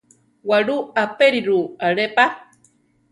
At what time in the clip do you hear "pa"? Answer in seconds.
2.15-2.25